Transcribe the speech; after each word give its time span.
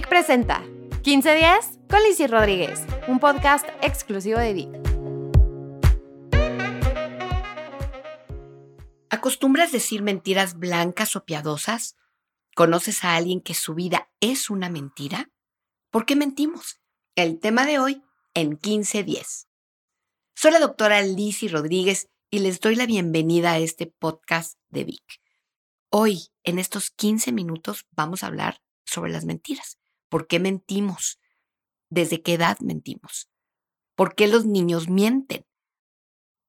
Vic 0.00 0.08
presenta 0.08 0.64
15 1.02 1.34
días 1.34 1.78
con 1.90 2.02
Lizzy 2.02 2.26
Rodríguez, 2.26 2.80
un 3.06 3.18
podcast 3.18 3.68
exclusivo 3.82 4.38
de 4.38 4.54
Vic. 4.54 4.70
¿Acostumbras 9.10 9.72
decir 9.72 10.00
mentiras 10.00 10.58
blancas 10.58 11.16
o 11.16 11.26
piadosas? 11.26 11.96
¿Conoces 12.54 13.04
a 13.04 13.14
alguien 13.14 13.42
que 13.42 13.52
su 13.52 13.74
vida 13.74 14.10
es 14.20 14.48
una 14.48 14.70
mentira? 14.70 15.30
¿Por 15.90 16.06
qué 16.06 16.16
mentimos? 16.16 16.80
El 17.14 17.38
tema 17.38 17.66
de 17.66 17.78
hoy 17.78 18.02
en 18.32 18.56
15 18.56 19.04
días. 19.04 19.48
Soy 20.34 20.52
la 20.52 20.60
doctora 20.60 21.02
Lizzy 21.02 21.48
Rodríguez 21.48 22.08
y 22.30 22.38
les 22.38 22.60
doy 22.60 22.74
la 22.74 22.86
bienvenida 22.86 23.52
a 23.52 23.58
este 23.58 23.86
podcast 23.86 24.58
de 24.70 24.84
Vic. 24.84 25.20
Hoy, 25.90 26.28
en 26.42 26.58
estos 26.58 26.88
15 26.88 27.32
minutos, 27.32 27.84
vamos 27.90 28.24
a 28.24 28.28
hablar 28.28 28.62
sobre 28.86 29.12
las 29.12 29.26
mentiras. 29.26 29.79
¿Por 30.10 30.26
qué 30.26 30.38
mentimos? 30.40 31.18
¿Desde 31.88 32.20
qué 32.20 32.34
edad 32.34 32.58
mentimos? 32.60 33.30
¿Por 33.94 34.14
qué 34.14 34.28
los 34.28 34.44
niños 34.44 34.88
mienten? 34.88 35.46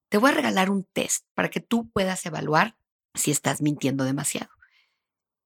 Te 0.09 0.17
voy 0.17 0.31
a 0.31 0.33
regalar 0.33 0.69
un 0.69 0.83
test 0.83 1.25
para 1.33 1.49
que 1.49 1.61
tú 1.61 1.89
puedas 1.89 2.25
evaluar 2.25 2.77
si 3.13 3.31
estás 3.31 3.61
mintiendo 3.61 4.03
demasiado. 4.03 4.49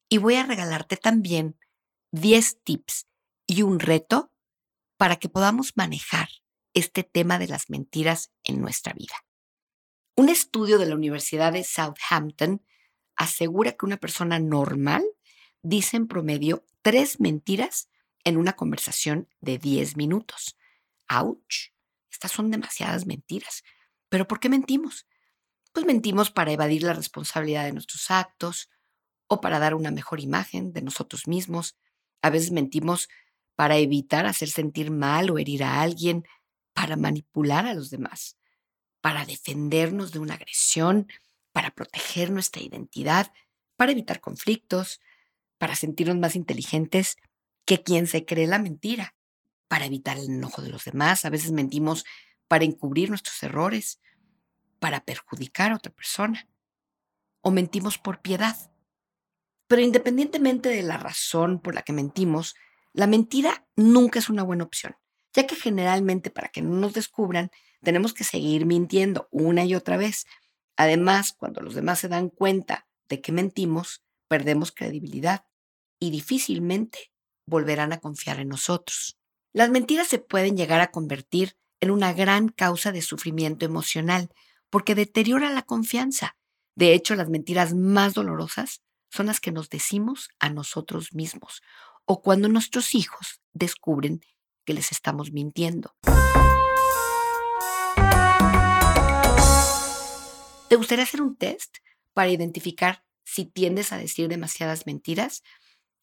Y 0.09 0.17
voy 0.17 0.35
a 0.35 0.45
regalarte 0.45 0.97
también 0.97 1.59
10 2.11 2.63
tips 2.63 3.07
y 3.45 3.61
un 3.61 3.79
reto 3.79 4.31
para 4.97 5.17
que 5.17 5.29
podamos 5.29 5.73
manejar 5.75 6.29
este 6.73 7.03
tema 7.03 7.37
de 7.37 7.47
las 7.47 7.69
mentiras 7.69 8.31
en 8.43 8.61
nuestra 8.61 8.93
vida. 8.93 9.15
Un 10.15 10.29
estudio 10.29 10.77
de 10.77 10.85
la 10.85 10.95
Universidad 10.95 11.51
de 11.51 11.63
Southampton 11.63 12.65
asegura 13.17 13.73
que 13.73 13.85
una 13.85 13.97
persona 13.97 14.39
normal 14.39 15.03
dice 15.61 15.97
en 15.97 16.07
promedio 16.07 16.65
tres 16.81 17.19
mentiras 17.19 17.89
en 18.25 18.37
una 18.37 18.53
conversación 18.53 19.29
de 19.39 19.57
10 19.57 19.95
minutos. 19.95 20.57
¡Auch! 21.07 21.71
Estas 22.11 22.31
son 22.31 22.51
demasiadas 22.51 23.05
mentiras. 23.05 23.63
¿Pero 24.09 24.27
por 24.27 24.39
qué 24.39 24.49
mentimos? 24.49 25.07
Pues 25.71 25.85
mentimos 25.85 26.31
para 26.31 26.51
evadir 26.51 26.83
la 26.83 26.93
responsabilidad 26.93 27.63
de 27.65 27.73
nuestros 27.73 28.11
actos 28.11 28.69
o 29.27 29.41
para 29.41 29.59
dar 29.59 29.75
una 29.75 29.91
mejor 29.91 30.19
imagen 30.19 30.73
de 30.73 30.81
nosotros 30.81 31.27
mismos. 31.27 31.77
A 32.21 32.29
veces 32.29 32.51
mentimos 32.51 33.09
para 33.55 33.77
evitar 33.77 34.25
hacer 34.25 34.49
sentir 34.49 34.91
mal 34.91 35.29
o 35.29 35.37
herir 35.37 35.63
a 35.63 35.81
alguien, 35.81 36.27
para 36.73 36.97
manipular 36.97 37.65
a 37.65 37.73
los 37.73 37.89
demás, 37.89 38.37
para 39.01 39.25
defendernos 39.25 40.11
de 40.11 40.19
una 40.19 40.33
agresión, 40.33 41.07
para 41.53 41.71
proteger 41.71 42.31
nuestra 42.31 42.61
identidad, 42.61 43.31
para 43.77 43.93
evitar 43.93 44.19
conflictos, 44.19 44.99
para 45.57 45.75
sentirnos 45.75 46.17
más 46.17 46.35
inteligentes 46.35 47.17
que 47.65 47.83
quien 47.83 48.07
se 48.07 48.25
cree 48.25 48.47
la 48.47 48.59
mentira, 48.59 49.15
para 49.67 49.85
evitar 49.85 50.17
el 50.17 50.25
enojo 50.25 50.61
de 50.61 50.69
los 50.69 50.85
demás. 50.85 51.25
A 51.25 51.29
veces 51.29 51.51
mentimos 51.51 52.05
para 52.47 52.65
encubrir 52.65 53.09
nuestros 53.09 53.41
errores, 53.43 53.99
para 54.79 55.03
perjudicar 55.03 55.71
a 55.71 55.75
otra 55.75 55.91
persona. 55.91 56.47
O 57.41 57.51
mentimos 57.51 57.97
por 57.97 58.21
piedad. 58.21 58.55
Pero 59.67 59.81
independientemente 59.81 60.69
de 60.69 60.83
la 60.83 60.97
razón 60.97 61.59
por 61.59 61.73
la 61.73 61.81
que 61.81 61.93
mentimos, 61.93 62.55
la 62.93 63.07
mentira 63.07 63.67
nunca 63.75 64.19
es 64.19 64.29
una 64.29 64.43
buena 64.43 64.63
opción, 64.63 64.95
ya 65.33 65.47
que 65.47 65.55
generalmente 65.55 66.29
para 66.29 66.49
que 66.49 66.61
no 66.61 66.75
nos 66.75 66.93
descubran 66.93 67.51
tenemos 67.83 68.13
que 68.13 68.23
seguir 68.23 68.65
mintiendo 68.65 69.27
una 69.31 69.65
y 69.65 69.75
otra 69.75 69.97
vez 69.97 70.25
Además, 70.77 71.33
cuando 71.33 71.61
los 71.61 71.75
demás 71.75 71.99
se 71.99 72.09
dan 72.09 72.29
cuenta 72.29 72.87
de 73.07 73.21
que 73.21 73.31
mentimos, 73.31 74.03
perdemos 74.27 74.71
credibilidad 74.71 75.45
y 75.99 76.11
difícilmente 76.11 77.11
volverán 77.45 77.93
a 77.93 77.99
confiar 77.99 78.39
en 78.39 78.49
nosotros. 78.49 79.17
Las 79.53 79.69
mentiras 79.69 80.07
se 80.07 80.19
pueden 80.19 80.57
llegar 80.57 80.81
a 80.81 80.91
convertir 80.91 81.57
en 81.79 81.91
una 81.91 82.13
gran 82.13 82.49
causa 82.49 82.91
de 82.91 83.01
sufrimiento 83.01 83.65
emocional 83.65 84.29
porque 84.69 84.95
deteriora 84.95 85.49
la 85.51 85.61
confianza. 85.61 86.35
De 86.75 86.93
hecho, 86.93 87.15
las 87.15 87.29
mentiras 87.29 87.73
más 87.73 88.13
dolorosas 88.13 88.81
son 89.09 89.27
las 89.27 89.39
que 89.39 89.51
nos 89.51 89.69
decimos 89.69 90.29
a 90.39 90.49
nosotros 90.49 91.13
mismos 91.13 91.61
o 92.05 92.21
cuando 92.21 92.49
nuestros 92.49 92.93
hijos 92.95 93.41
descubren 93.53 94.21
que 94.65 94.73
les 94.73 94.91
estamos 94.91 95.31
mintiendo. 95.31 95.95
¿Te 100.67 100.75
gustaría 100.75 101.03
hacer 101.03 101.21
un 101.21 101.35
test 101.35 101.77
para 102.13 102.29
identificar 102.29 103.05
si 103.23 103.45
tiendes 103.45 103.93
a 103.93 103.97
decir 103.97 104.27
demasiadas 104.27 104.85
mentiras? 104.85 105.43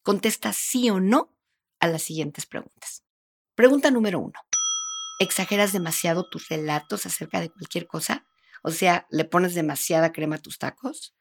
Contesta 0.02 0.52
sí 0.52 0.90
o 0.90 1.00
no 1.00 1.32
a 1.78 1.86
las 1.86 2.02
siguientes 2.02 2.46
preguntas. 2.46 3.04
Pregunta 3.54 3.90
número 3.90 4.18
uno. 4.18 4.38
¿Exageras 5.20 5.72
demasiado 5.72 6.28
tus 6.28 6.48
relatos 6.48 7.06
acerca 7.06 7.40
de 7.40 7.50
cualquier 7.50 7.86
cosa? 7.86 8.26
O 8.62 8.70
sea, 8.70 9.06
¿le 9.10 9.24
pones 9.24 9.54
demasiada 9.54 10.12
crema 10.12 10.36
a 10.36 10.42
tus 10.42 10.58
tacos? 10.58 11.14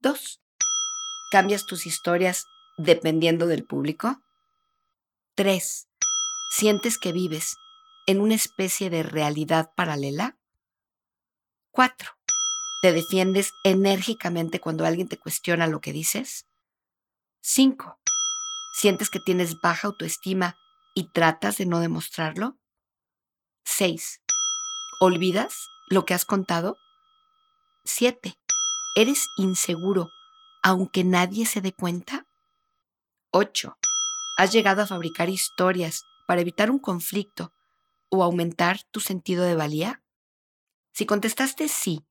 Dos. 0.00 0.40
¿Cambias 1.30 1.66
tus 1.66 1.86
historias 1.86 2.46
dependiendo 2.76 3.46
del 3.46 3.64
público? 3.64 4.20
Tres. 5.34 5.88
¿Sientes 6.50 6.98
que 6.98 7.12
vives 7.12 7.56
en 8.06 8.20
una 8.20 8.34
especie 8.34 8.90
de 8.90 9.02
realidad 9.02 9.70
paralela? 9.76 10.38
Cuatro. 11.70 12.12
¿Te 12.82 12.92
defiendes 12.92 13.52
enérgicamente 13.64 14.60
cuando 14.60 14.86
alguien 14.86 15.08
te 15.08 15.18
cuestiona 15.18 15.66
lo 15.66 15.80
que 15.80 15.92
dices? 15.92 16.46
5. 17.40 17.97
¿Sientes 18.72 19.10
que 19.10 19.20
tienes 19.20 19.60
baja 19.60 19.88
autoestima 19.88 20.56
y 20.94 21.10
tratas 21.12 21.58
de 21.58 21.66
no 21.66 21.80
demostrarlo? 21.80 22.58
6. 23.64 24.20
¿Olvidas 25.00 25.68
lo 25.88 26.04
que 26.04 26.14
has 26.14 26.24
contado? 26.24 26.76
7. 27.84 28.38
¿Eres 28.94 29.28
inseguro 29.36 30.10
aunque 30.62 31.04
nadie 31.04 31.46
se 31.46 31.60
dé 31.60 31.72
cuenta? 31.72 32.26
8. 33.30 33.78
¿Has 34.36 34.52
llegado 34.52 34.82
a 34.82 34.86
fabricar 34.86 35.28
historias 35.28 36.04
para 36.26 36.40
evitar 36.40 36.70
un 36.70 36.78
conflicto 36.78 37.52
o 38.10 38.22
aumentar 38.22 38.82
tu 38.90 39.00
sentido 39.00 39.44
de 39.44 39.54
valía? 39.54 40.02
Si 40.92 41.06
contestaste 41.06 41.68
sí 41.68 42.06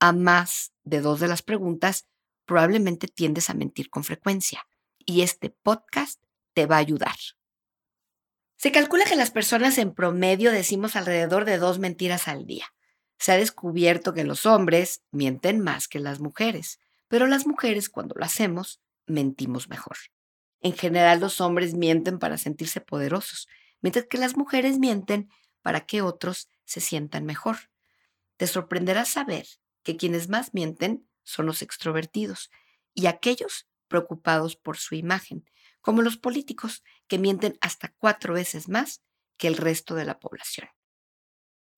a 0.00 0.12
más 0.12 0.72
de 0.82 1.00
dos 1.00 1.20
de 1.20 1.28
las 1.28 1.42
preguntas, 1.42 2.08
probablemente 2.44 3.06
tiendes 3.06 3.50
a 3.50 3.54
mentir 3.54 3.88
con 3.88 4.04
frecuencia 4.04 4.66
y 5.06 5.22
este 5.22 5.50
podcast 5.50 6.22
te 6.54 6.66
va 6.66 6.76
a 6.76 6.80
ayudar. 6.80 7.16
Se 8.56 8.70
calcula 8.70 9.04
que 9.04 9.16
las 9.16 9.30
personas 9.30 9.78
en 9.78 9.92
promedio 9.94 10.52
decimos 10.52 10.94
alrededor 10.94 11.44
de 11.44 11.58
dos 11.58 11.78
mentiras 11.78 12.28
al 12.28 12.46
día. 12.46 12.66
Se 13.18 13.32
ha 13.32 13.36
descubierto 13.36 14.14
que 14.14 14.24
los 14.24 14.46
hombres 14.46 15.02
mienten 15.10 15.60
más 15.60 15.88
que 15.88 15.98
las 15.98 16.20
mujeres, 16.20 16.78
pero 17.08 17.26
las 17.26 17.46
mujeres 17.46 17.88
cuando 17.88 18.14
lo 18.16 18.24
hacemos 18.24 18.80
mentimos 19.06 19.68
mejor. 19.68 19.96
En 20.60 20.74
general 20.74 21.20
los 21.20 21.40
hombres 21.40 21.74
mienten 21.74 22.18
para 22.18 22.38
sentirse 22.38 22.80
poderosos, 22.80 23.48
mientras 23.80 24.06
que 24.06 24.18
las 24.18 24.36
mujeres 24.36 24.78
mienten 24.78 25.28
para 25.60 25.86
que 25.86 26.02
otros 26.02 26.48
se 26.64 26.80
sientan 26.80 27.26
mejor. 27.26 27.70
Te 28.36 28.46
sorprenderá 28.46 29.04
saber 29.04 29.46
que 29.82 29.96
quienes 29.96 30.28
más 30.28 30.54
mienten 30.54 31.06
son 31.24 31.46
los 31.46 31.62
extrovertidos 31.62 32.50
y 32.94 33.06
aquellos 33.06 33.66
preocupados 33.92 34.56
por 34.56 34.78
su 34.78 34.94
imagen, 34.94 35.44
como 35.82 36.00
los 36.00 36.16
políticos 36.16 36.82
que 37.08 37.18
mienten 37.18 37.58
hasta 37.60 37.92
cuatro 37.98 38.32
veces 38.32 38.70
más 38.70 39.02
que 39.36 39.48
el 39.48 39.58
resto 39.58 39.94
de 39.94 40.06
la 40.06 40.18
población. 40.18 40.68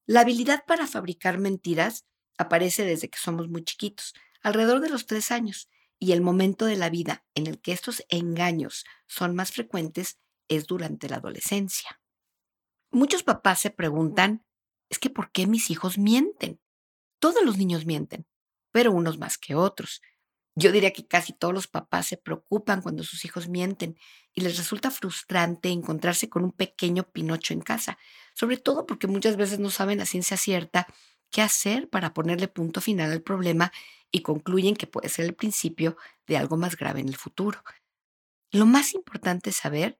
La 0.07 0.21
habilidad 0.21 0.65
para 0.65 0.87
fabricar 0.87 1.39
mentiras 1.39 2.07
aparece 2.39 2.85
desde 2.85 3.11
que 3.11 3.19
somos 3.19 3.49
muy 3.49 3.65
chiquitos, 3.65 4.15
alrededor 4.43 4.81
de 4.81 4.91
los 4.91 5.07
tres 5.07 5.33
años, 5.33 5.69
y 5.99 6.13
el 6.13 6.21
momento 6.21 6.66
de 6.66 6.77
la 6.77 6.89
vida 6.89 7.25
en 7.34 7.49
el 7.49 7.61
que 7.61 7.72
estos 7.72 8.05
engaños 8.09 8.84
son 9.09 9.34
más 9.34 9.51
frecuentes 9.51 10.19
es 10.49 10.67
durante 10.67 11.09
la 11.09 11.17
adolescencia. 11.17 12.01
Muchos 12.93 13.25
papás 13.25 13.59
se 13.59 13.71
preguntan, 13.71 14.45
es 14.89 15.01
que 15.01 15.10
¿por 15.10 15.33
qué 15.33 15.49
mis 15.49 15.71
hijos 15.71 15.99
mienten? 15.99 16.60
Todos 17.19 17.43
los 17.45 17.57
niños 17.59 17.87
mienten, 17.87 18.25
pero 18.71 18.93
unos 18.93 19.19
más 19.19 19.37
que 19.37 19.57
otros. 19.57 20.01
Yo 20.56 20.71
diría 20.71 20.92
que 20.92 21.06
casi 21.06 21.33
todos 21.33 21.53
los 21.53 21.66
papás 21.66 22.06
se 22.06 22.16
preocupan 22.16 22.80
cuando 22.80 23.03
sus 23.03 23.24
hijos 23.24 23.48
mienten 23.48 23.97
y 24.33 24.42
les 24.42 24.56
resulta 24.56 24.91
frustrante 24.91 25.68
encontrarse 25.71 26.28
con 26.28 26.45
un 26.45 26.53
pequeño 26.53 27.04
Pinocho 27.10 27.54
en 27.54 27.60
casa, 27.60 27.98
sobre 28.34 28.56
todo 28.56 28.86
porque 28.86 29.09
muchas 29.09 29.36
veces 29.36 29.59
no 29.59 29.71
saben 29.71 30.01
a 30.01 30.06
ciencia 30.06 30.36
cierta 30.36 30.86
qué 31.30 31.42
hacer 31.42 31.89
para 31.89 32.15
ponerle 32.15 32.47
punto 32.48 32.80
final 32.80 33.10
al 33.10 33.22
problema 33.22 33.72
y 34.12 34.22
concluyen 34.22 34.77
que 34.77 34.86
puede 34.86 35.09
ser 35.09 35.24
el 35.24 35.34
principio 35.34 35.97
de 36.28 36.36
algo 36.36 36.57
más 36.57 36.77
grave 36.77 37.00
en 37.00 37.09
el 37.09 37.16
futuro. 37.16 37.62
Lo 38.53 38.66
más 38.66 38.95
importante 38.95 39.50
es 39.50 39.57
saber 39.57 39.98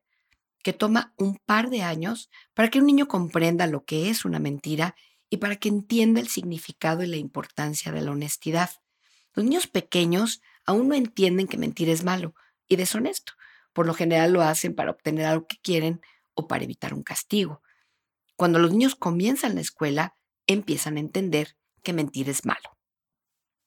que 0.63 0.73
toma 0.73 1.15
un 1.19 1.39
par 1.47 1.71
de 1.71 1.83
años 1.83 2.31
para 2.55 2.71
que 2.71 2.81
un 2.81 2.87
niño 2.87 3.09
comprenda 3.09 3.67
lo 3.67 3.85
que 3.85 4.11
es 4.11 4.25
una 4.25 4.39
mentira 4.41 4.97
y 5.31 5.39
para 5.39 5.57
que 5.57 5.69
entienda 5.69 6.21
el 6.21 6.29
significado 6.29 7.03
y 7.03 7.09
la 7.09 7.17
importancia 7.17 7.93
de 7.93 8.03
la 8.03 8.13
honestidad. 8.13 8.71
Los 9.35 9.45
niños 9.45 9.67
pequeños 9.67 10.41
aún 10.65 10.89
no 10.89 10.95
entienden 10.95 11.47
que 11.47 11.59
mentir 11.59 11.89
es 11.89 12.05
malo 12.05 12.35
y 12.69 12.77
deshonesto, 12.77 13.35
Por 13.73 13.87
lo 13.87 13.95
general 13.95 14.33
lo 14.33 14.43
hacen 14.43 14.75
para 14.75 14.93
obtener 14.93 15.27
algo 15.27 15.49
que 15.49 15.59
quieren 15.61 16.01
o 16.35 16.47
para 16.47 16.63
evitar 16.63 16.95
un 16.95 17.03
castigo. 17.03 17.61
Cuando 18.37 18.61
los 18.61 18.71
niños 18.71 18.95
comienzan 18.95 19.57
la 19.57 19.61
escuela, 19.61 20.17
empiezan 20.47 20.97
a 20.97 21.01
entender 21.01 21.57
que 21.83 21.93
mentir 21.93 22.29
es 22.29 22.45
malo. 22.45 22.79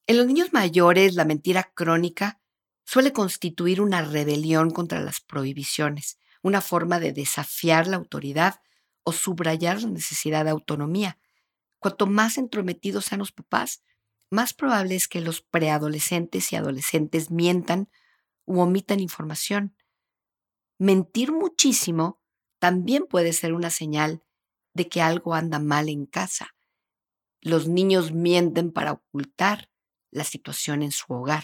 En 0.07 0.17
los 0.17 0.25
niños 0.25 0.53
mayores, 0.53 1.15
la 1.15 1.25
mentira 1.25 1.71
crónica 1.73 2.39
suele 2.85 3.11
constituir 3.11 3.81
una 3.81 4.01
rebelión 4.01 4.71
contra 4.71 5.01
las 5.01 5.19
prohibiciones, 5.19 6.17
una 6.41 6.61
forma 6.61 7.01
de 7.01 7.11
desafiar 7.11 7.87
la 7.87 7.97
autoridad 7.97 8.61
o 9.03 9.11
subrayar 9.11 9.81
la 9.81 9.89
necesidad 9.89 10.45
de 10.45 10.51
autonomía. 10.51 11.19
Cuanto 11.79 12.07
más 12.07 12.37
entrometidos 12.37 13.05
sean 13.05 13.19
los 13.19 13.33
papás, 13.33 13.83
más 14.29 14.53
probable 14.53 14.95
es 14.95 15.07
que 15.07 15.21
los 15.21 15.41
preadolescentes 15.41 16.51
y 16.51 16.55
adolescentes 16.55 17.31
mientan 17.31 17.89
u 18.45 18.59
omitan 18.61 18.99
información. 18.99 19.75
Mentir 20.79 21.31
muchísimo 21.31 22.21
también 22.59 23.05
puede 23.07 23.33
ser 23.33 23.53
una 23.53 23.69
señal 23.69 24.23
de 24.73 24.87
que 24.89 25.01
algo 25.01 25.33
anda 25.33 25.59
mal 25.59 25.89
en 25.89 26.05
casa. 26.05 26.55
Los 27.41 27.67
niños 27.67 28.11
mienten 28.11 28.71
para 28.71 28.93
ocultar 28.93 29.69
la 30.11 30.23
situación 30.23 30.81
en 30.83 30.91
su 30.91 31.11
hogar 31.13 31.43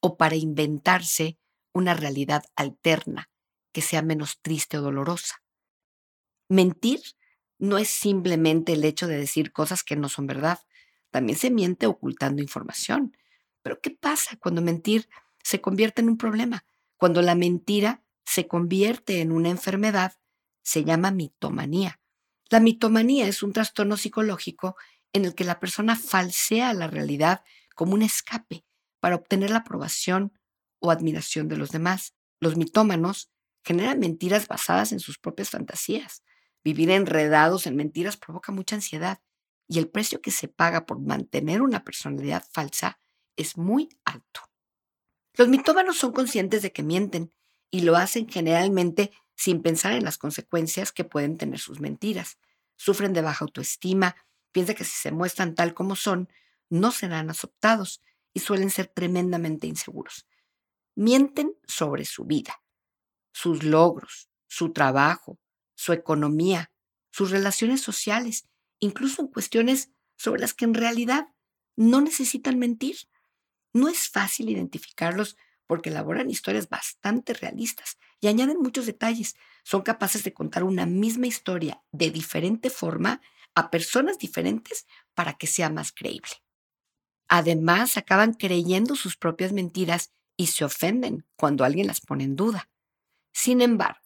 o 0.00 0.16
para 0.16 0.36
inventarse 0.36 1.38
una 1.72 1.94
realidad 1.94 2.44
alterna 2.56 3.30
que 3.72 3.82
sea 3.82 4.02
menos 4.02 4.40
triste 4.40 4.78
o 4.78 4.82
dolorosa. 4.82 5.42
Mentir 6.48 7.00
no 7.58 7.78
es 7.78 7.88
simplemente 7.88 8.72
el 8.72 8.84
hecho 8.84 9.06
de 9.06 9.18
decir 9.18 9.52
cosas 9.52 9.82
que 9.82 9.96
no 9.96 10.08
son 10.08 10.26
verdad, 10.26 10.58
también 11.10 11.38
se 11.38 11.50
miente 11.50 11.86
ocultando 11.86 12.42
información. 12.42 13.16
Pero 13.62 13.80
¿qué 13.80 13.90
pasa 13.90 14.36
cuando 14.36 14.62
mentir 14.62 15.08
se 15.42 15.60
convierte 15.60 16.02
en 16.02 16.08
un 16.08 16.18
problema? 16.18 16.64
Cuando 16.96 17.22
la 17.22 17.34
mentira 17.34 18.02
se 18.24 18.46
convierte 18.46 19.20
en 19.20 19.32
una 19.32 19.48
enfermedad, 19.48 20.14
se 20.62 20.84
llama 20.84 21.10
mitomanía. 21.10 22.00
La 22.50 22.60
mitomanía 22.60 23.26
es 23.26 23.42
un 23.42 23.52
trastorno 23.52 23.96
psicológico 23.96 24.76
en 25.12 25.24
el 25.24 25.34
que 25.34 25.44
la 25.44 25.60
persona 25.60 25.96
falsea 25.96 26.72
la 26.74 26.86
realidad 26.86 27.42
como 27.74 27.94
un 27.94 28.02
escape 28.02 28.64
para 29.00 29.16
obtener 29.16 29.50
la 29.50 29.58
aprobación 29.58 30.32
o 30.80 30.90
admiración 30.90 31.48
de 31.48 31.56
los 31.56 31.70
demás. 31.70 32.14
Los 32.40 32.56
mitómanos 32.56 33.30
generan 33.64 33.98
mentiras 33.98 34.48
basadas 34.48 34.92
en 34.92 35.00
sus 35.00 35.18
propias 35.18 35.50
fantasías. 35.50 36.22
Vivir 36.64 36.90
enredados 36.90 37.66
en 37.66 37.76
mentiras 37.76 38.16
provoca 38.16 38.52
mucha 38.52 38.76
ansiedad 38.76 39.20
y 39.68 39.78
el 39.78 39.88
precio 39.88 40.20
que 40.20 40.30
se 40.30 40.48
paga 40.48 40.86
por 40.86 40.98
mantener 40.98 41.62
una 41.62 41.84
personalidad 41.84 42.44
falsa 42.50 42.98
es 43.36 43.56
muy 43.56 43.90
alto. 44.04 44.40
Los 45.34 45.48
mitómanos 45.48 45.98
son 45.98 46.12
conscientes 46.12 46.62
de 46.62 46.72
que 46.72 46.82
mienten 46.82 47.32
y 47.70 47.82
lo 47.82 47.96
hacen 47.96 48.28
generalmente 48.28 49.12
sin 49.36 49.62
pensar 49.62 49.92
en 49.92 50.04
las 50.04 50.18
consecuencias 50.18 50.90
que 50.90 51.04
pueden 51.04 51.36
tener 51.36 51.60
sus 51.60 51.78
mentiras. 51.80 52.38
Sufren 52.76 53.12
de 53.12 53.22
baja 53.22 53.44
autoestima, 53.44 54.16
piensan 54.50 54.74
que 54.74 54.84
si 54.84 54.96
se 54.96 55.12
muestran 55.12 55.54
tal 55.54 55.74
como 55.74 55.94
son, 55.94 56.28
no 56.70 56.90
serán 56.90 57.30
aceptados 57.30 58.02
y 58.32 58.40
suelen 58.40 58.70
ser 58.70 58.88
tremendamente 58.88 59.66
inseguros. 59.66 60.26
Mienten 60.96 61.54
sobre 61.66 62.04
su 62.04 62.24
vida, 62.24 62.62
sus 63.32 63.62
logros, 63.62 64.28
su 64.48 64.72
trabajo, 64.72 65.38
su 65.74 65.92
economía, 65.92 66.72
sus 67.10 67.30
relaciones 67.30 67.80
sociales, 67.80 68.48
incluso 68.80 69.22
en 69.22 69.28
cuestiones 69.28 69.90
sobre 70.16 70.40
las 70.40 70.54
que 70.54 70.64
en 70.64 70.74
realidad 70.74 71.28
no 71.76 72.00
necesitan 72.00 72.58
mentir. 72.58 72.96
No 73.72 73.88
es 73.88 74.08
fácil 74.08 74.50
identificarlos 74.50 75.36
porque 75.66 75.90
elaboran 75.90 76.30
historias 76.30 76.68
bastante 76.68 77.34
realistas 77.34 77.98
y 78.20 78.28
añaden 78.28 78.58
muchos 78.60 78.86
detalles. 78.86 79.36
Son 79.62 79.82
capaces 79.82 80.24
de 80.24 80.32
contar 80.32 80.64
una 80.64 80.86
misma 80.86 81.26
historia 81.26 81.82
de 81.92 82.10
diferente 82.10 82.70
forma 82.70 83.20
a 83.54 83.70
personas 83.70 84.18
diferentes 84.18 84.86
para 85.14 85.34
que 85.34 85.46
sea 85.46 85.70
más 85.70 85.92
creíble. 85.92 86.30
Además, 87.28 87.96
acaban 87.96 88.32
creyendo 88.32 88.96
sus 88.96 89.16
propias 89.16 89.52
mentiras 89.52 90.12
y 90.36 90.46
se 90.46 90.64
ofenden 90.64 91.26
cuando 91.36 91.64
alguien 91.64 91.86
las 91.86 92.00
pone 92.00 92.24
en 92.24 92.36
duda. 92.36 92.70
Sin 93.32 93.60
embargo, 93.60 94.00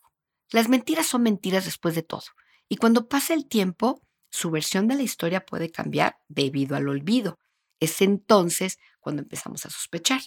las 0.50 0.68
mentiras 0.68 1.06
son 1.06 1.22
mentiras 1.22 1.64
después 1.64 1.94
de 1.94 2.02
todo, 2.02 2.24
y 2.68 2.76
cuando 2.76 3.08
pasa 3.08 3.34
el 3.34 3.46
tiempo, 3.48 4.02
su 4.32 4.50
versión 4.50 4.88
de 4.88 4.96
la 4.96 5.02
historia 5.02 5.44
puede 5.44 5.70
cambiar 5.70 6.18
debido 6.28 6.74
al 6.74 6.88
olvido. 6.88 7.38
Es 7.80 8.00
entonces 8.00 8.78
cuando 8.98 9.22
empezamos 9.22 9.66
a 9.66 9.70
sospechar. 9.70 10.22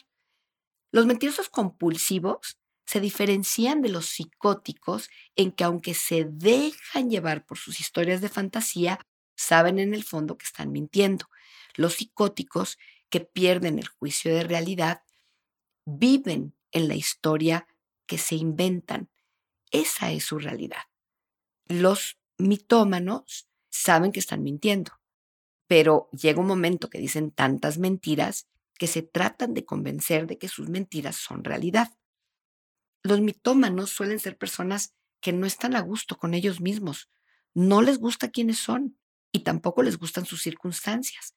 Los 0.92 1.08
mentirosos 1.08 1.50
compulsivos 1.50 2.58
se 2.86 3.00
diferencian 3.00 3.82
de 3.82 3.90
los 3.90 4.06
psicóticos 4.06 5.10
en 5.36 5.52
que 5.52 5.64
aunque 5.64 5.96
se 5.96 6.26
dejan 6.26 7.10
llevar 7.10 7.46
por 7.46 7.58
sus 7.58 7.80
historias 7.80 8.22
de 8.22 8.30
fantasía, 8.30 9.00
saben 9.36 9.80
en 9.80 9.96
el 9.96 10.04
fondo 10.04 10.38
que 10.38 10.46
están 10.46 10.72
mintiendo. 10.72 11.26
Los 11.74 11.96
psicóticos 11.96 12.78
que 13.10 13.22
pierden 13.22 13.80
el 13.80 13.88
juicio 13.88 14.34
de 14.34 14.44
realidad 14.44 15.02
viven 15.86 16.56
en 16.72 16.88
la 16.88 16.96
historia 16.96 17.68
que 18.06 18.20
se 18.20 18.36
inventan. 18.36 19.10
Esa 19.72 20.12
es 20.12 20.26
su 20.26 20.38
realidad. 20.38 20.84
Los 21.68 22.20
mitómanos 22.38 23.48
saben 23.76 24.12
que 24.12 24.20
están 24.20 24.44
mintiendo, 24.44 24.94
pero 25.68 26.10
llega 26.12 26.40
un 26.40 26.48
momento 26.48 26.90
que 26.90 27.00
dicen 27.00 27.32
tantas 27.32 27.78
mentiras 27.78 28.48
que 28.78 28.88
se 28.88 29.02
tratan 29.02 29.54
de 29.54 29.66
convencer 29.66 30.28
de 30.28 30.38
que 30.38 30.48
sus 30.48 30.70
mentiras 30.70 31.16
son 31.16 31.44
realidad. 31.44 31.98
Los 33.04 33.22
mitómanos 33.22 33.90
suelen 33.90 34.20
ser 34.20 34.38
personas 34.38 34.96
que 35.22 35.34
no 35.34 35.46
están 35.46 35.76
a 35.76 35.82
gusto 35.82 36.18
con 36.18 36.34
ellos 36.34 36.62
mismos, 36.62 37.10
no 37.54 37.82
les 37.82 38.00
gusta 38.00 38.32
quiénes 38.32 38.60
son 38.60 38.98
y 39.32 39.40
tampoco 39.40 39.84
les 39.84 39.98
gustan 39.98 40.26
sus 40.26 40.42
circunstancias. 40.42 41.36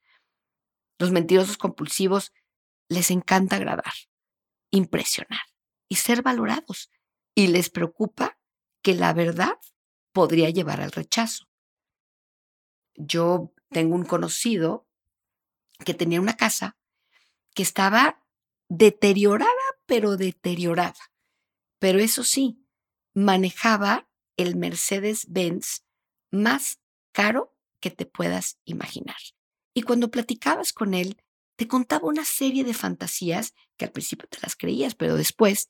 Los 0.99 1.11
mentirosos 1.13 1.59
compulsivos 1.59 2.33
les 2.89 3.11
encanta 3.11 3.57
agradar, 3.57 3.93
impresionar 4.71 5.41
y 5.89 5.97
ser 5.97 6.23
valorados 6.23 6.91
y 7.35 7.49
les 7.49 7.71
preocupa 7.71 8.39
que 8.83 8.95
la 8.95 9.13
verdad 9.13 9.57
podría 10.13 10.51
llevar 10.51 10.81
al 10.81 10.93
rechazo. 10.93 11.48
Yo 12.99 13.55
tengo 13.71 13.95
un 13.95 14.05
conocido 14.05 14.87
que 15.85 15.95
tenía 15.95 16.21
una 16.21 16.37
casa 16.37 16.77
que 17.55 17.63
estaba 17.63 18.25
deteriorada, 18.69 19.51
pero 19.87 20.17
deteriorada. 20.17 20.99
Pero 21.79 22.01
eso 22.01 22.25
sí, 22.25 22.67
manejaba 23.15 24.09
el 24.37 24.57
Mercedes-Benz 24.57 25.85
más 26.31 26.81
caro 27.13 27.57
que 27.81 27.91
te 27.91 28.05
puedas 28.05 28.59
imaginar. 28.65 29.17
Y 29.75 29.83
cuando 29.83 30.11
platicabas 30.11 30.73
con 30.73 30.95
él, 30.95 31.23
te 31.57 31.69
contaba 31.69 32.09
una 32.09 32.25
serie 32.25 32.65
de 32.65 32.75
fantasías 32.75 33.55
que 33.77 33.85
al 33.85 33.93
principio 33.93 34.29
te 34.29 34.39
las 34.43 34.57
creías, 34.57 34.95
pero 34.95 35.17
después 35.17 35.69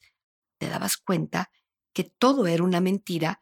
te 0.59 0.69
dabas 0.69 0.97
cuenta 0.97 1.51
que 1.95 2.05
todo 2.05 2.47
era 2.47 2.63
una 2.63 2.81
mentira 2.81 3.41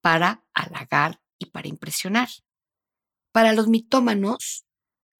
para 0.00 0.44
halagar 0.54 1.20
y 1.38 1.46
para 1.46 1.68
impresionar. 1.68 2.28
Para 3.36 3.52
los 3.52 3.68
mitómanos, 3.68 4.64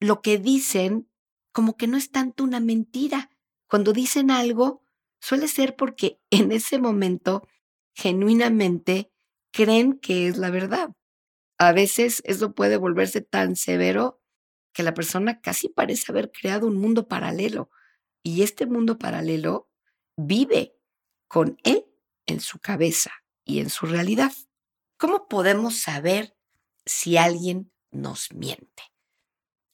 lo 0.01 0.23
que 0.23 0.39
dicen 0.39 1.07
como 1.53 1.77
que 1.77 1.87
no 1.87 1.99
es 1.99 2.11
tanto 2.11 2.45
una 2.45 2.61
mentira. 2.61 3.29
Cuando 3.69 3.93
dicen 3.93 4.31
algo, 4.31 4.83
suele 5.21 5.49
ser 5.49 5.77
porque 5.77 6.19
en 6.31 6.51
ese 6.51 6.79
momento 6.79 7.47
genuinamente 7.95 9.13
creen 9.53 9.99
que 9.99 10.29
es 10.29 10.39
la 10.39 10.49
verdad. 10.49 10.97
A 11.59 11.73
veces 11.73 12.23
eso 12.25 12.55
puede 12.55 12.79
volverse 12.79 13.21
tan 13.21 13.55
severo 13.55 14.23
que 14.73 14.83
la 14.83 14.95
persona 14.95 15.43
casi 15.43 15.69
parece 15.69 16.11
haber 16.11 16.33
creado 16.33 16.69
un 16.69 16.79
mundo 16.79 17.09
paralelo 17.09 17.69
y 18.23 18.41
este 18.41 18.65
mundo 18.65 18.97
paralelo 18.99 19.69
vive 20.17 20.75
con 21.29 21.59
él 21.65 21.85
en 22.25 22.41
su 22.41 22.61
cabeza 22.61 23.13
y 23.45 23.61
en 23.61 23.69
su 23.69 23.85
realidad. 23.85 24.33
¿Cómo 24.97 25.29
podemos 25.29 25.77
saber 25.77 26.35
si 26.87 27.19
alguien 27.19 27.71
nos 27.97 28.33
miente? 28.33 28.83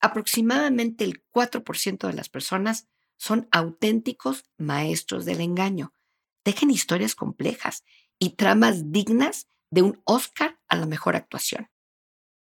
Aproximadamente 0.00 1.04
el 1.04 1.24
4% 1.30 2.06
de 2.08 2.12
las 2.12 2.28
personas 2.28 2.88
son 3.16 3.48
auténticos 3.52 4.44
maestros 4.58 5.24
del 5.24 5.40
engaño. 5.40 5.94
Dejen 6.44 6.70
historias 6.70 7.14
complejas 7.14 7.84
y 8.18 8.30
tramas 8.30 8.90
dignas 8.90 9.48
de 9.70 9.82
un 9.82 10.02
Oscar 10.04 10.58
a 10.68 10.76
la 10.76 10.86
mejor 10.86 11.14
actuación. 11.14 11.68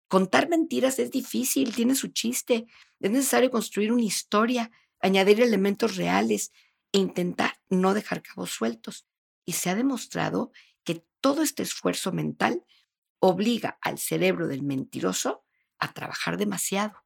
Contar 0.08 0.48
mentiras 0.48 0.98
es 0.98 1.10
difícil, 1.10 1.74
tiene 1.74 1.94
su 1.94 2.08
chiste. 2.08 2.66
Es 3.00 3.10
necesario 3.10 3.50
construir 3.50 3.92
una 3.92 4.02
historia, 4.02 4.70
añadir 5.00 5.40
elementos 5.42 5.96
reales 5.96 6.52
e 6.92 6.98
intentar 6.98 7.60
no 7.68 7.92
dejar 7.92 8.22
cabos 8.22 8.50
sueltos. 8.50 9.06
Y 9.44 9.52
se 9.52 9.70
ha 9.70 9.74
demostrado 9.74 10.50
que 10.82 11.04
todo 11.20 11.42
este 11.42 11.62
esfuerzo 11.62 12.12
mental 12.12 12.64
obliga 13.18 13.78
al 13.82 13.98
cerebro 13.98 14.48
del 14.48 14.62
mentiroso 14.62 15.43
a 15.84 15.92
trabajar 15.92 16.36
demasiado. 16.36 17.04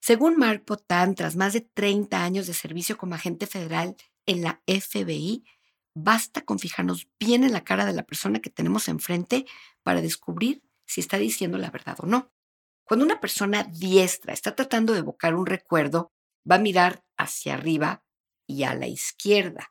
Según 0.00 0.36
Mark 0.36 0.64
Potan, 0.64 1.14
tras 1.14 1.36
más 1.36 1.52
de 1.52 1.60
30 1.60 2.24
años 2.24 2.46
de 2.46 2.54
servicio 2.54 2.96
como 2.96 3.14
agente 3.14 3.46
federal 3.46 3.96
en 4.26 4.42
la 4.42 4.62
FBI, 4.66 5.44
basta 5.94 6.42
con 6.42 6.58
fijarnos 6.58 7.08
bien 7.20 7.44
en 7.44 7.52
la 7.52 7.64
cara 7.64 7.84
de 7.84 7.92
la 7.92 8.02
persona 8.02 8.40
que 8.40 8.50
tenemos 8.50 8.88
enfrente 8.88 9.46
para 9.82 10.00
descubrir 10.00 10.62
si 10.86 11.00
está 11.00 11.18
diciendo 11.18 11.58
la 11.58 11.70
verdad 11.70 11.96
o 12.00 12.06
no. 12.06 12.32
Cuando 12.84 13.04
una 13.04 13.20
persona 13.20 13.64
diestra 13.64 14.32
está 14.32 14.54
tratando 14.54 14.92
de 14.92 15.00
evocar 15.00 15.34
un 15.34 15.46
recuerdo, 15.46 16.12
va 16.50 16.56
a 16.56 16.60
mirar 16.60 17.04
hacia 17.16 17.54
arriba 17.54 18.04
y 18.46 18.64
a 18.64 18.74
la 18.74 18.86
izquierda. 18.86 19.68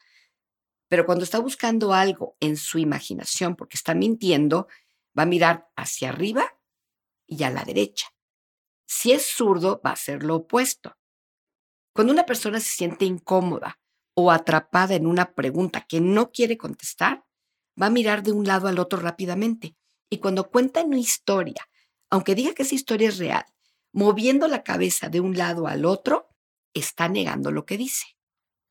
Pero 0.88 1.06
cuando 1.06 1.24
está 1.24 1.40
buscando 1.40 1.94
algo 1.94 2.36
en 2.40 2.58
su 2.58 2.80
imaginación 2.80 3.56
porque 3.56 3.78
está 3.78 3.94
mintiendo, 3.94 4.68
va 5.18 5.24
a 5.24 5.28
mirar 5.28 5.70
hacia 5.76 6.10
arriba 6.10 6.58
y 7.28 7.44
a 7.44 7.50
la 7.50 7.64
derecha. 7.64 8.08
Si 8.94 9.14
es 9.14 9.26
zurdo, 9.26 9.80
va 9.86 9.92
a 9.92 9.96
ser 9.96 10.22
lo 10.22 10.36
opuesto. 10.36 10.98
Cuando 11.94 12.12
una 12.12 12.26
persona 12.26 12.60
se 12.60 12.74
siente 12.74 13.06
incómoda 13.06 13.80
o 14.16 14.32
atrapada 14.32 14.96
en 14.96 15.08
una 15.08 15.34
pregunta 15.34 15.86
que 15.88 16.02
no 16.02 16.30
quiere 16.32 16.58
contestar, 16.58 17.24
va 17.82 17.86
a 17.86 17.90
mirar 17.90 18.22
de 18.22 18.34
un 18.34 18.46
lado 18.46 18.68
al 18.68 18.80
otro 18.80 19.00
rápidamente. 19.00 19.78
Y 20.10 20.18
cuando 20.18 20.50
cuenta 20.50 20.84
una 20.84 21.00
historia, 21.00 21.70
aunque 22.10 22.36
diga 22.36 22.54
que 22.54 22.64
esa 22.64 22.76
historia 22.76 23.08
es 23.08 23.18
real, 23.18 23.46
moviendo 23.94 24.50
la 24.50 24.62
cabeza 24.62 25.08
de 25.08 25.22
un 25.22 25.38
lado 25.38 25.68
al 25.68 25.86
otro, 25.86 26.28
está 26.74 27.08
negando 27.08 27.50
lo 27.50 27.66
que 27.66 27.78
dice. 27.78 28.18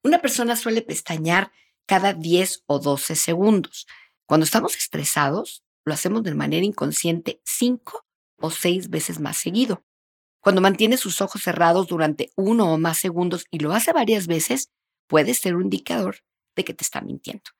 Una 0.05 0.21
persona 0.21 0.55
suele 0.55 0.83
pestañear 0.83 1.51
cada 1.87 2.13
10 2.13 2.65
o 2.67 2.79
12 2.79 3.17
segundos. 3.17 3.87
Cuando 4.27 4.45
estamos 4.45 4.77
estresados, 4.77 5.65
lo 5.87 5.95
hacemos 5.95 6.23
de 6.25 6.35
manera 6.35 6.67
inconsciente 6.67 7.41
5 7.47 8.05
o 8.37 8.51
6 8.51 8.91
veces 8.91 9.19
más 9.19 9.39
seguido. 9.39 9.83
Cuando 10.41 10.61
mantiene 10.61 10.97
sus 10.97 11.21
ojos 11.21 11.43
cerrados 11.43 11.87
durante 11.87 12.31
uno 12.37 12.73
o 12.73 12.79
más 12.79 12.99
segundos 12.99 13.45
y 13.51 13.59
lo 13.59 13.73
hace 13.73 13.93
varias 13.93 14.27
veces, 14.27 14.71
puede 15.07 15.35
ser 15.35 15.55
un 15.55 15.65
indicador 15.65 16.19
de 16.57 16.65
que 16.65 16.75
te 16.75 16.83
está 16.83 17.01
mintiendo. 17.01 17.51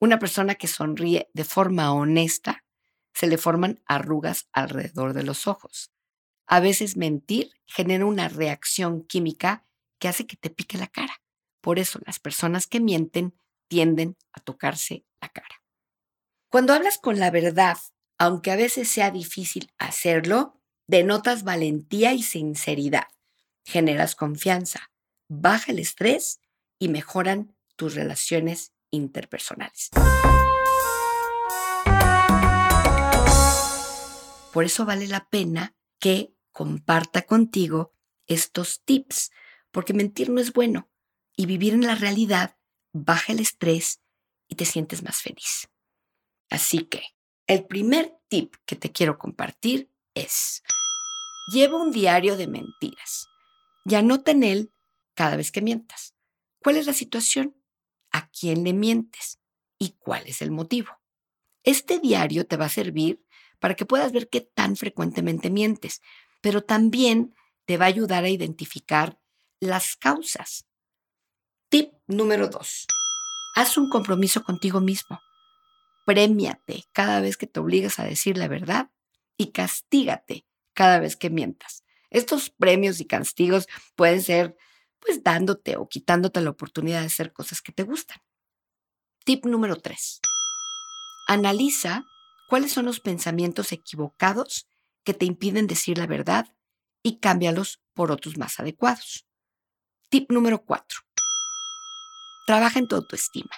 Una 0.00 0.18
persona 0.18 0.54
que 0.54 0.66
sonríe 0.66 1.28
de 1.32 1.44
forma 1.44 1.92
honesta, 1.92 2.64
se 3.14 3.26
le 3.26 3.38
forman 3.38 3.82
arrugas 3.86 4.48
alrededor 4.52 5.14
de 5.14 5.22
los 5.22 5.46
ojos. 5.46 5.90
A 6.46 6.60
veces 6.60 6.96
mentir 6.96 7.50
genera 7.66 8.04
una 8.04 8.28
reacción 8.28 9.04
química 9.04 9.66
que 9.98 10.08
hace 10.08 10.26
que 10.26 10.36
te 10.36 10.50
pique 10.50 10.78
la 10.78 10.86
cara. 10.86 11.22
Por 11.62 11.78
eso 11.78 11.98
las 12.04 12.20
personas 12.20 12.66
que 12.66 12.80
mienten 12.80 13.34
tienden 13.68 14.16
a 14.32 14.40
tocarse 14.40 15.04
la 15.20 15.28
cara. 15.30 15.62
Cuando 16.50 16.74
hablas 16.74 16.98
con 16.98 17.18
la 17.18 17.30
verdad, 17.30 17.78
aunque 18.18 18.50
a 18.50 18.56
veces 18.56 18.88
sea 18.88 19.10
difícil 19.10 19.72
hacerlo, 19.78 20.60
denotas 20.86 21.42
valentía 21.42 22.12
y 22.12 22.22
sinceridad, 22.22 23.08
generas 23.64 24.14
confianza, 24.14 24.90
baja 25.28 25.72
el 25.72 25.78
estrés 25.78 26.40
y 26.78 26.88
mejoran 26.88 27.54
tus 27.76 27.94
relaciones 27.94 28.72
interpersonales. 28.90 29.90
Por 34.52 34.64
eso 34.64 34.86
vale 34.86 35.06
la 35.06 35.28
pena 35.28 35.74
que 35.98 36.32
comparta 36.50 37.22
contigo 37.22 37.92
estos 38.26 38.82
tips, 38.84 39.30
porque 39.70 39.92
mentir 39.92 40.30
no 40.30 40.40
es 40.40 40.52
bueno 40.52 40.88
y 41.36 41.46
vivir 41.46 41.74
en 41.74 41.86
la 41.86 41.94
realidad 41.94 42.56
baja 42.92 43.32
el 43.34 43.40
estrés 43.40 44.00
y 44.48 44.54
te 44.54 44.64
sientes 44.64 45.02
más 45.02 45.20
feliz. 45.20 45.68
Así 46.48 46.84
que 46.84 47.02
el 47.46 47.66
primer 47.66 48.16
tip 48.28 48.54
que 48.64 48.76
te 48.76 48.90
quiero 48.90 49.18
compartir 49.18 49.90
es, 50.16 50.62
lleva 51.52 51.76
un 51.76 51.92
diario 51.92 52.36
de 52.36 52.48
mentiras 52.48 53.28
y 53.84 53.94
anota 53.94 54.32
en 54.32 54.42
él 54.42 54.72
cada 55.14 55.36
vez 55.36 55.52
que 55.52 55.62
mientas. 55.62 56.14
¿Cuál 56.60 56.76
es 56.76 56.86
la 56.86 56.92
situación? 56.92 57.54
¿A 58.10 58.28
quién 58.30 58.64
le 58.64 58.72
mientes? 58.72 59.38
¿Y 59.78 59.90
cuál 59.98 60.26
es 60.26 60.42
el 60.42 60.50
motivo? 60.50 60.90
Este 61.62 62.00
diario 62.00 62.46
te 62.46 62.56
va 62.56 62.64
a 62.64 62.70
servir 62.70 63.24
para 63.60 63.74
que 63.74 63.86
puedas 63.86 64.12
ver 64.12 64.28
qué 64.28 64.40
tan 64.40 64.76
frecuentemente 64.76 65.50
mientes, 65.50 66.00
pero 66.40 66.62
también 66.62 67.34
te 67.64 67.76
va 67.76 67.84
a 67.84 67.88
ayudar 67.88 68.24
a 68.24 68.28
identificar 68.28 69.20
las 69.60 69.96
causas. 69.96 70.66
Tip 71.68 71.92
número 72.06 72.48
dos. 72.48 72.86
Haz 73.54 73.76
un 73.76 73.88
compromiso 73.88 74.42
contigo 74.44 74.80
mismo. 74.80 75.20
Premiate 76.04 76.84
cada 76.92 77.20
vez 77.20 77.36
que 77.36 77.46
te 77.46 77.58
obligas 77.60 77.98
a 77.98 78.04
decir 78.04 78.36
la 78.36 78.48
verdad 78.48 78.90
y 79.36 79.52
castígate 79.52 80.46
cada 80.74 80.98
vez 80.98 81.16
que 81.16 81.30
mientas. 81.30 81.84
Estos 82.10 82.50
premios 82.50 83.00
y 83.00 83.06
castigos 83.06 83.66
pueden 83.94 84.22
ser 84.22 84.56
pues 85.00 85.22
dándote 85.22 85.76
o 85.76 85.88
quitándote 85.88 86.40
la 86.40 86.50
oportunidad 86.50 87.00
de 87.00 87.06
hacer 87.06 87.32
cosas 87.32 87.62
que 87.62 87.72
te 87.72 87.84
gustan. 87.84 88.18
Tip 89.24 89.44
número 89.44 89.76
3. 89.76 90.20
Analiza 91.28 92.04
cuáles 92.48 92.72
son 92.72 92.86
los 92.86 93.00
pensamientos 93.00 93.72
equivocados 93.72 94.68
que 95.04 95.14
te 95.14 95.24
impiden 95.24 95.66
decir 95.66 95.98
la 95.98 96.06
verdad 96.06 96.52
y 97.02 97.18
cámbialos 97.18 97.80
por 97.94 98.10
otros 98.10 98.36
más 98.36 98.58
adecuados. 98.58 99.26
Tip 100.08 100.30
número 100.30 100.64
4. 100.64 101.00
Trabaja 102.46 102.78
en 102.78 102.88
tu 102.88 102.96
autoestima 102.96 103.50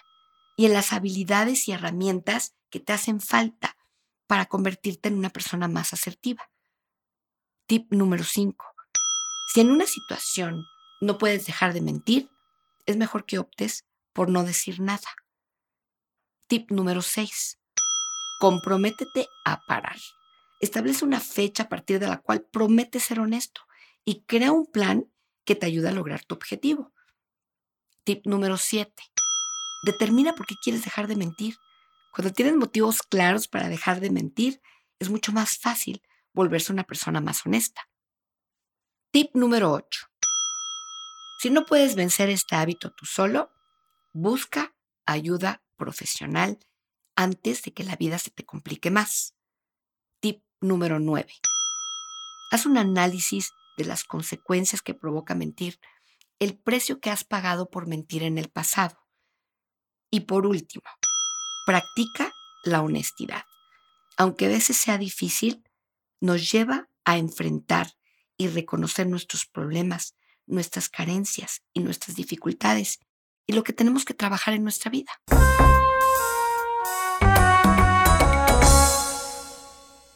y 0.56 0.66
en 0.66 0.73
las 0.75 0.92
habilidades 0.92 1.68
y 1.68 1.73
herramientas 1.73 2.54
que 2.70 2.80
te 2.80 2.92
hacen 2.92 3.20
falta 3.20 3.77
para 4.28 4.47
convertirte 4.47 5.08
en 5.08 5.18
una 5.18 5.30
persona 5.30 5.66
más 5.66 5.92
asertiva. 5.92 6.49
Tip 7.66 7.92
número 7.92 8.23
5. 8.23 8.64
Si 9.52 9.61
en 9.61 9.70
una 9.70 9.87
situación 9.87 10.64
no 11.00 11.18
puedes 11.18 11.47
dejar 11.47 11.73
de 11.73 11.80
mentir, 11.80 12.30
es 12.87 12.97
mejor 12.97 13.25
que 13.25 13.38
optes 13.38 13.87
por 14.12 14.28
no 14.28 14.44
decir 14.44 14.80
nada. 14.80 15.08
Tip 16.47 16.70
número 16.70 17.02
6. 17.02 17.58
Comprométete 18.38 19.26
a 19.44 19.61
parar. 19.66 19.99
Establece 20.61 21.04
una 21.04 21.20
fecha 21.20 21.64
a 21.64 21.68
partir 21.68 21.99
de 21.99 22.08
la 22.08 22.18
cual 22.18 22.42
prometes 22.42 23.04
ser 23.04 23.20
honesto 23.20 23.62
y 24.04 24.25
crea 24.25 24.52
un 24.52 24.66
plan 24.66 25.11
que 25.44 25.54
te 25.54 25.66
ayude 25.66 25.88
a 25.88 25.92
lograr 25.92 26.25
tu 26.25 26.35
objetivo. 26.35 26.92
Tip 28.04 28.26
número 28.26 28.58
7. 28.58 28.92
Determina 29.85 30.35
por 30.35 30.47
qué 30.47 30.54
quieres 30.62 30.85
dejar 30.85 31.06
de 31.06 31.16
mentir. 31.16 31.56
Cuando 32.12 32.33
tienes 32.33 32.57
motivos 32.57 33.03
claros 33.03 33.49
para 33.49 33.69
dejar 33.69 34.00
de 34.00 34.11
mentir, 34.11 34.61
es 34.99 35.11
mucho 35.11 35.33
más 35.33 35.59
fácil 35.59 36.03
volverse 36.33 36.73
una 36.73 36.85
persona 36.85 37.21
más 37.21 37.45
honesta. 37.47 37.88
Tip 39.11 39.35
número 39.35 39.73
8. 39.73 40.07
Si 41.41 41.50
no 41.50 41.65
puedes 41.65 41.95
vencer 41.95 42.31
este 42.31 42.57
hábito 42.57 42.93
tú 42.93 43.07
solo, 43.07 43.50
busca 44.12 44.75
ayuda 45.07 45.62
profesional 45.77 46.59
antes 47.15 47.62
de 47.62 47.73
que 47.73 47.85
la 47.85 47.97
vida 47.97 48.19
se 48.19 48.31
te 48.31 48.45
complique 48.45 48.91
más. 48.91 49.35
Tip 50.21 50.43
número 50.61 50.99
9. 50.99 51.33
Haz 52.50 52.67
un 52.67 52.79
análisis 52.79 53.53
de 53.77 53.85
las 53.85 54.05
consecuencias 54.05 54.83
que 54.83 54.95
provoca 54.95 55.35
mentir, 55.35 55.79
el 56.38 56.59
precio 56.59 57.00
que 57.00 57.11
has 57.11 57.25
pagado 57.25 57.71
por 57.71 57.87
mentir 57.87 58.23
en 58.23 58.38
el 58.38 58.49
pasado. 58.49 58.99
Y 60.11 60.21
por 60.21 60.47
último, 60.47 60.85
practica 61.68 62.32
la 62.64 62.80
honestidad. 62.80 63.42
Aunque 64.16 64.46
a 64.46 64.48
veces 64.48 64.78
sea 64.78 64.96
difícil, 64.96 65.62
nos 66.18 66.50
lleva 66.50 66.88
a 67.04 67.18
enfrentar 67.18 67.92
y 68.38 68.48
reconocer 68.48 69.06
nuestros 69.06 69.44
problemas, 69.44 70.14
nuestras 70.46 70.88
carencias 70.88 71.60
y 71.75 71.80
nuestras 71.80 72.16
dificultades 72.16 73.00
y 73.46 73.52
lo 73.52 73.64
que 73.64 73.75
tenemos 73.75 74.06
que 74.06 74.14
trabajar 74.14 74.54
en 74.54 74.62
nuestra 74.62 74.90
vida. 74.90 75.12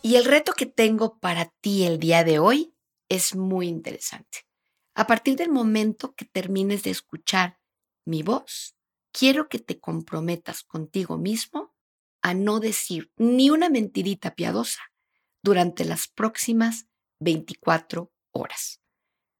Y 0.00 0.16
el 0.16 0.24
reto 0.24 0.54
que 0.54 0.64
tengo 0.64 1.18
para 1.18 1.52
ti 1.60 1.84
el 1.84 1.98
día 1.98 2.24
de 2.24 2.38
hoy 2.38 2.74
es 3.10 3.36
muy 3.36 3.68
interesante. 3.68 4.46
A 4.94 5.06
partir 5.06 5.36
del 5.36 5.50
momento 5.50 6.14
que 6.14 6.24
termines 6.24 6.82
de 6.82 6.92
escuchar 6.92 7.60
mi 8.06 8.22
voz, 8.22 8.74
quiero 9.12 9.48
que 9.48 9.58
te 9.58 9.78
comprometas 9.78 10.62
contigo 10.62 11.18
mismo 11.18 11.74
a 12.22 12.34
no 12.34 12.60
decir 12.60 13.12
ni 13.16 13.50
una 13.50 13.68
mentirita 13.68 14.34
piadosa 14.34 14.80
durante 15.42 15.84
las 15.84 16.08
próximas 16.08 16.86
24 17.20 18.12
horas. 18.32 18.80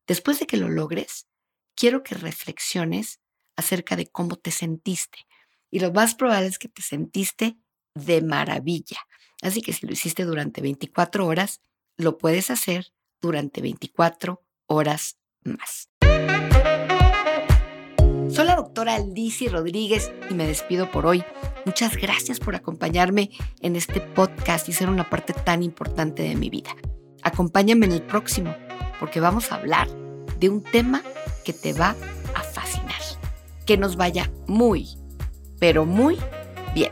Después 0.07 0.41
de 0.41 0.47
que 0.47 0.57
lo 0.57 0.69
logres, 0.69 1.29
quiero 1.75 2.03
que 2.03 2.15
reflexiones 2.15 3.21
acerca 3.57 3.97
de 3.97 4.07
cómo 4.07 4.37
te 4.37 4.51
sentiste. 4.51 5.27
Y 5.71 5.81
lo 5.81 5.93
más 5.93 6.15
probable 6.15 6.49
es 6.49 6.59
que 6.59 6.69
te 6.69 6.83
sentiste 6.83 7.57
de 7.95 8.21
maravilla. 8.23 8.99
Así 9.43 9.63
que 9.63 9.73
si 9.73 9.87
lo 9.87 9.93
hiciste 9.93 10.25
durante 10.25 10.61
24 10.61 11.27
horas, 11.27 11.61
lo 11.97 12.19
puedes 12.19 12.51
hacer 12.51 12.93
durante 13.21 13.61
24 13.61 14.45
horas 14.67 15.19
más. 15.45 15.89
Soy 18.33 18.47
la 18.47 18.57
doctora 18.57 18.99
Lizzie 18.99 19.51
Rodríguez 19.51 20.11
y 20.31 20.33
me 20.33 20.47
despido 20.47 20.91
por 20.91 21.05
hoy. 21.05 21.23
Muchas 21.67 21.99
gracias 21.99 22.41
por 22.41 22.55
acompañarme 22.55 23.29
en 23.61 23.77
este 23.77 24.01
podcast 24.01 24.71
y 24.71 24.73
ser 24.73 24.89
una 24.89 25.11
parte 25.11 25.35
tan 25.35 25.63
importante 25.63 26.23
de 26.23 26.35
mi 26.35 26.49
vida. 26.49 26.71
Acompáñame 27.23 27.85
en 27.85 27.93
el 27.93 28.01
próximo 28.01 28.57
porque 28.99 29.21
vamos 29.21 29.53
a 29.53 29.57
hablar 29.57 29.87
de 30.41 30.49
un 30.49 30.63
tema 30.63 31.03
que 31.45 31.53
te 31.53 31.75
va 31.75 31.95
a 32.35 32.43
fascinar. 32.43 33.03
Que 33.67 33.77
nos 33.77 33.97
vaya 33.97 34.31
muy, 34.47 34.89
pero 35.61 35.85
muy 35.85 36.17
bien. 36.75 36.91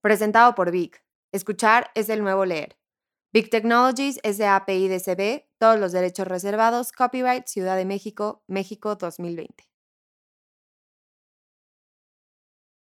Presentado 0.00 0.54
por 0.54 0.70
Vic. 0.70 1.09
Escuchar 1.32 1.92
es 1.94 2.08
el 2.08 2.24
nuevo 2.24 2.44
leer. 2.44 2.76
Big 3.32 3.50
Technologies 3.50 4.18
SAPI 4.24 4.88
DCB, 4.88 5.46
todos 5.58 5.78
los 5.78 5.92
derechos 5.92 6.26
reservados, 6.26 6.90
copyright 6.90 7.46
Ciudad 7.46 7.76
de 7.76 7.84
México, 7.84 8.42
México 8.48 8.96
2020. 8.96 9.69